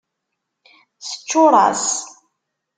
[1.07, 1.85] Teččuṛ-as.